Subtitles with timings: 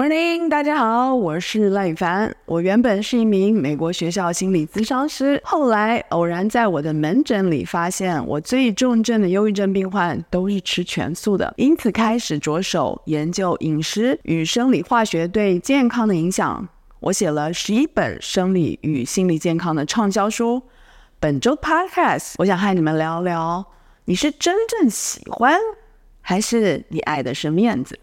[0.00, 2.34] Morning，大家好，我是赖宇凡。
[2.46, 16.66] 我原本是一名美国学校心理咨商师，后来偶然在我的门诊里发现，我最重症的忧郁症病患都是吃全素的，因此开始着手研究饮食与生理化学对健康的影响。
[17.00, 20.62] 我写了十一本生理与心理健康的畅销书。
[21.18, 23.62] 本周 Podcast，我想和你们聊聊：
[24.06, 25.58] 你是真正喜欢，
[26.22, 27.98] 还是你爱的是面子？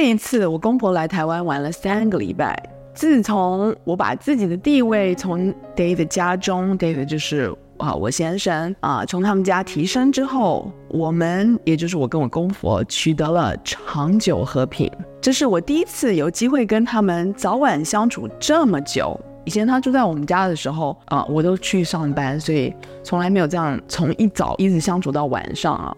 [0.00, 2.56] 这一次，我公婆来台湾玩了三个礼拜。
[2.94, 14.88] 自从我把自己的地位从 David 家中，David 就是啊我先生啊，从他们家提升之后，我们也就是我跟我公婆取得了长久和平。
[15.20, 19.20] 这是我第一次有机会跟他们早晚相处这么久。
[19.44, 25.92] 以前他住在我们家的时候啊，我都去上班，所以从来没有这样从一早一直相处到晚上啊。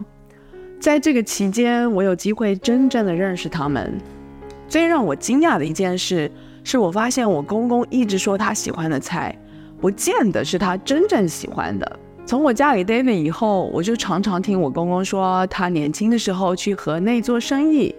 [0.81, 3.95] 在这个期间，我有机会真正的认识他们。
[4.67, 6.29] 最让我惊讶的一件事，
[6.63, 9.37] 是我发现我公公一直说他喜欢的菜，
[9.79, 11.99] 不见得是他真正喜欢的。
[12.25, 17.93] 从我嫁给 David 以后，我就常常听我公公说，他年轻的时候去河内做生意，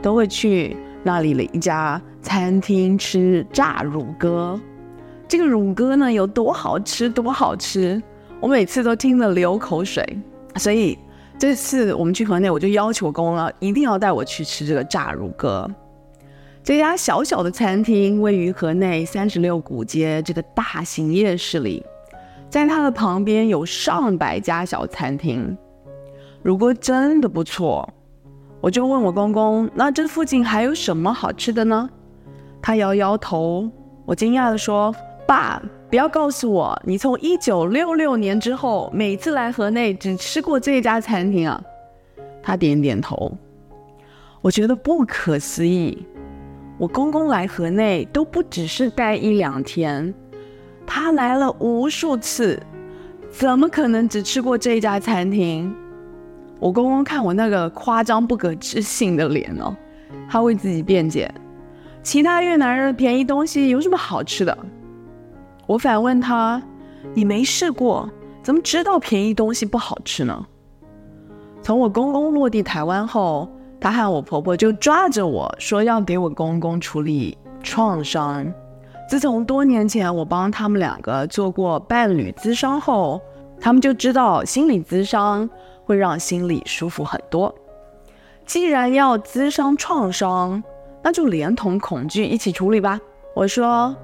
[0.00, 4.56] 都会去那里的一家餐厅吃炸乳鸽。
[5.26, 8.00] 这个乳鸽呢，有多好吃，多好吃，
[8.38, 10.06] 我每次都听得流口水。
[10.54, 10.96] 所以。
[11.38, 15.70] 这次我们去河内，我就要求公公，一定要带我去吃这个炸乳鸽。
[16.64, 21.84] 这家小小的餐厅位于河内三十六古街这个大型夜市里，
[22.50, 25.56] 在它的旁边有上百家小餐厅，
[26.42, 27.88] 乳鸽真的不错。
[28.60, 31.88] 我就问我公公，那这附近还有什么好吃的呢？
[32.60, 33.70] 他摇摇头。
[34.04, 34.92] 我惊讶地说
[35.24, 41.62] ：“爸。”不要告诉我，你从一九六六年之后每次来河内只吃过这一家餐厅啊？
[42.42, 43.32] 他点点头。
[44.42, 46.06] 我觉得不可思议。
[46.76, 50.14] 我公公来河内都不只是待一两天，
[50.86, 52.62] 他来了无数次，
[53.30, 55.74] 怎么可能只吃过这一家餐厅？
[56.60, 59.74] 我公公看我那个夸张不可置信的脸哦，
[60.28, 61.32] 他为自己辩解：
[62.02, 64.56] 其他越南人的便宜东西有什么好吃的？
[65.68, 66.60] 我反问他
[67.14, 68.08] ：“你没试过，
[68.42, 70.46] 怎么知道便宜东西不好吃呢？”
[71.60, 73.46] 从我公公落地台湾后，
[73.78, 78.50] 他和我婆婆就抓着我说要给我公公处理创伤。
[79.06, 83.20] 自从多年前我帮他们两个做过伴侣咨商后，
[83.60, 85.48] 他们就知道心理咨商
[85.84, 87.54] 会让心里舒服很多。
[88.46, 90.62] 既然要咨商创伤，
[91.02, 92.98] 那就连同恐惧一起处理吧。
[93.34, 93.94] 我说：“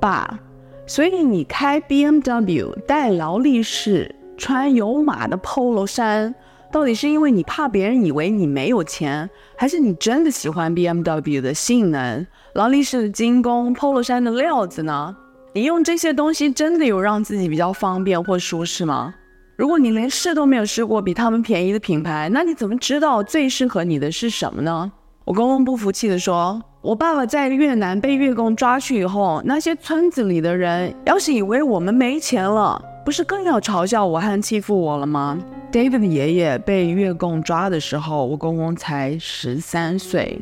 [0.00, 0.40] 爸。”
[0.90, 6.34] 所以你开 BMW、戴劳力士、穿有码的 Polo 衫，
[6.72, 15.14] 到底是因为你怕别人以为你没有钱，还是你真的喜欢 BMW 的性能、劳力士的精工、Polo 衫的料子呢？
[15.54, 19.14] 你用这些东西真的有让自己比较方便或舒适吗？
[19.56, 24.90] 如果你连试都没有试过比他们便宜的品牌，那你怎么知道最适合你的是什么呢？
[25.24, 26.60] 我公公不服气地说。
[26.82, 35.38] 我爸爸在越南被越共抓去以后，那些村子里的人要是以为我们没钱了，不是更要嘲笑我和欺负我了吗
[35.70, 40.40] ？David 的爷爷被越共抓的时候，我公公才十三岁，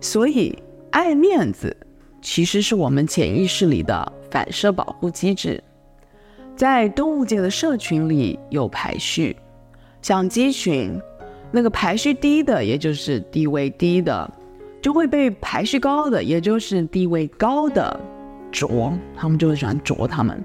[0.00, 0.56] 所以
[0.92, 1.76] 爱面子
[2.22, 5.60] 其实是我们潜意识里的反射保护机制。
[6.54, 9.36] 在动物界的社群里有排序，
[10.00, 10.96] 像鸡群，
[11.50, 14.30] 那个排序低的，也就是地位低的。
[14.80, 18.00] 就会被排序高的，也就是地位高的
[18.50, 20.42] 啄，他们就会喜欢啄他们。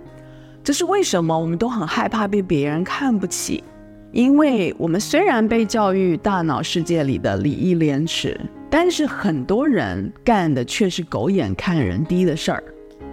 [0.64, 1.38] 这是为什么？
[1.38, 3.64] 我们都很害怕被别人看不起，
[4.12, 8.40] 因为我们虽然被教育大脑世界里的礼义廉耻，
[8.70, 12.64] 但是很多人干的却是狗眼看人低的事儿。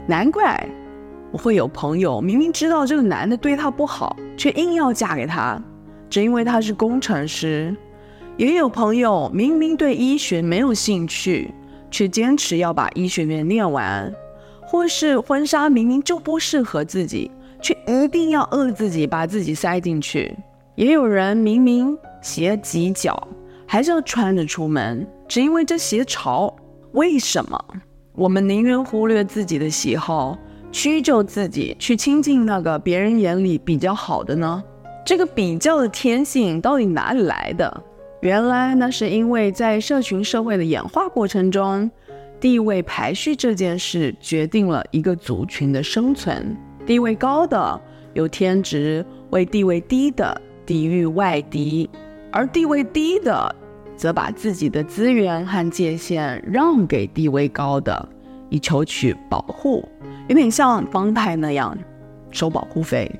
[0.07, 0.67] 难怪
[1.31, 5.63] 我会有朋友明明知道这个男的对她不好，却硬要嫁给他，
[6.11, 7.75] 只因为他是工程师。
[8.43, 11.55] 也有朋友明明对医学没有兴趣，
[11.93, 14.11] 却坚持要把医学院念完；
[14.67, 17.31] 或是婚纱明明就不适合自己，
[17.61, 20.37] 却一定要饿自己把自己塞进去。
[20.75, 23.29] 也有人明明鞋挤脚，
[23.65, 26.53] 还是要穿着出门，只因为这鞋潮。
[26.95, 27.57] 为什么
[28.13, 30.37] 我们宁愿忽略自己的喜好，
[30.73, 34.65] 屈就自己去亲近那个别人眼里比较好的呢？
[35.07, 37.83] 这个比较的天性到底哪里来的？
[38.23, 41.91] 原来那是因为在社群社会的演化过程中，
[42.39, 46.57] 地位排序这件事决定了一个族群的生存。
[46.87, 47.81] 地位高的
[48.15, 51.91] 有天职为地位低的抵御外敌，
[52.31, 53.53] 而地位低的
[53.97, 58.09] 则把自己的资源和界限让给地位高的，
[58.51, 59.85] 以求取保护，
[60.29, 61.77] 有点像帮派那样
[62.31, 63.11] 收保护费。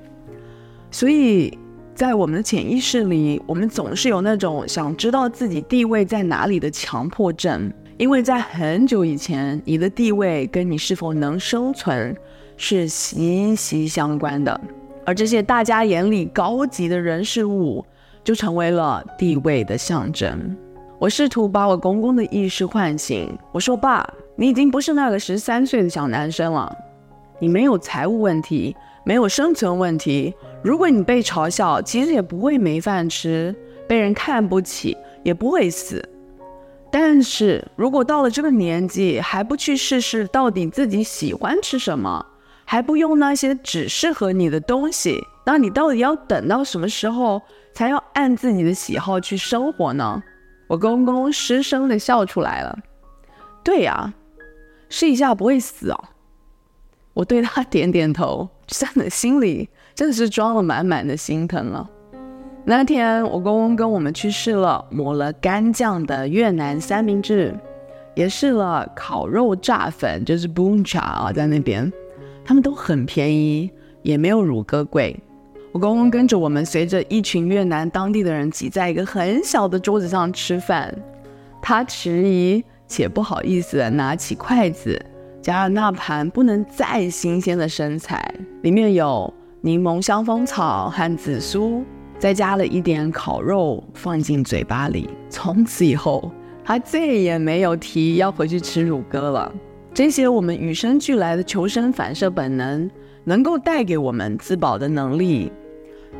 [0.93, 1.59] 所以
[2.03, 7.73] 在我们的潜意识里，我们总是有那种想知道自己地位在哪里的强迫症。
[7.97, 12.13] 因为在很久以前，你的地位跟你是否能生存
[12.57, 14.61] 是息息相关的，
[15.07, 17.87] 而这些大家眼里高级的人事物，
[18.25, 20.57] 就成为了地位的象征。
[20.99, 23.33] 我试图把我公公的意识唤醒。
[23.53, 26.77] 我说：“爸，你已经不是那个十三岁的小男生了，
[27.39, 30.35] 你没有财务问题，没有生存问题。
[30.63, 33.55] 如果你被嘲笑，其实也不会没饭吃，
[33.89, 36.09] 被人看不起，也不会死。”
[36.91, 42.27] 但是如果到了这个年纪还不去试试到底自己喜欢吃什么，
[42.67, 47.41] 还不用那些只适合你的东西，那你到底要等到什么时候
[47.73, 50.23] 才要按自己的喜好去生活呢？
[50.69, 52.79] 我公公失声的笑出来了。
[53.65, 54.13] 对呀，
[54.91, 56.05] 试一下不会死哦。
[57.15, 61.89] 我对他点点头，真的心里真的是装了满满的心疼了。
[62.65, 67.55] 那天，我公公跟我们去试了抹了干酱的越南三明治，
[68.15, 71.93] 也试了烤肉炸粉，就是 b o o n c h a 啊，在那边，
[72.45, 73.71] 他们都很便宜，
[74.03, 75.19] 也没有乳鸽贵。
[75.73, 80.95] 我公公跟着我们，随着一群越南当地的人挤在一个很小的桌子上吃饭，
[81.61, 85.05] 他迟疑且不好意思地拿起筷子，
[85.43, 91.85] 加了那盘不能再新鲜的生菜，里面有柠檬香蜂草和紫苏。
[92.17, 96.31] 再加了一点烤肉放进嘴巴里，从此以后，
[96.65, 99.53] 他再也没有提要回去吃乳鸽了。
[99.93, 102.89] 这些我们与生俱来的求生反射本能，
[103.25, 105.51] 能够带给我们自保的能力。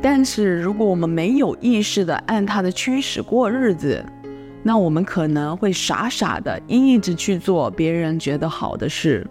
[0.01, 4.05] 但是如果我们没有意识地按它的驱使过日子，
[4.63, 9.27] 那我们可能会傻傻的一直去做别人觉得好的事，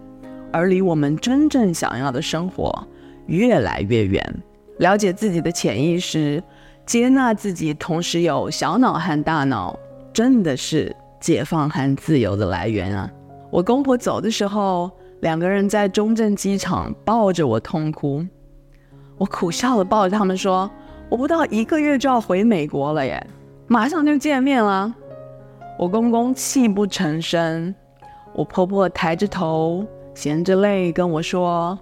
[0.51, 2.87] 而离我们真正想要的生活
[3.25, 4.23] 越来越远。
[4.77, 6.41] 了解自己的潜意识。
[6.85, 9.73] 接纳自己，同时有小脑和大脑，
[10.11, 13.09] 真的是解放和自由的来源啊！
[13.49, 14.91] 我公婆走的时候，
[15.21, 18.25] 两个人在中正机场抱着我痛哭，
[19.17, 20.69] 我苦笑的抱着他们说
[21.07, 23.25] ：“我不到一个月就要回美国了耶，
[23.67, 24.93] 马上就见面了。”
[25.83, 27.75] 我公公泣不成声，
[28.33, 29.85] 我婆婆抬着头，
[30.15, 31.77] 含着泪跟我说：“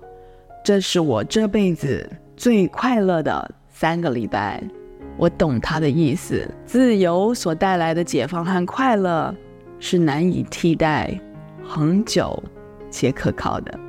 [0.65, 4.59] 这是我这辈子最快乐的三个礼拜。”
[5.19, 9.35] 我懂她的意思，自由所带来的解放和快乐
[9.77, 11.15] 是难以替代、
[11.63, 12.43] 恒久
[12.89, 13.79] 且可靠的。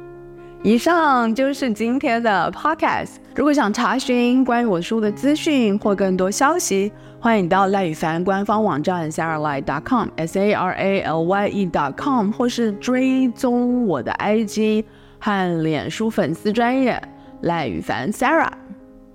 [0.63, 3.17] 以上就是今天的 podcast。
[3.35, 14.85] 如果想查询关于我书的资讯或更多消息，欢迎到赖宇凡官方网站 saralye.com s a r a l y e dot com，或是追踪我的 IG
[15.19, 17.03] 和脸书粉丝专页
[17.41, 18.53] 赖宇凡 Sarah。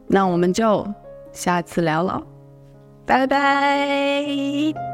[0.08, 0.88] 那我们就。
[1.34, 2.24] 下次聊了，
[3.06, 4.87] 拜拜。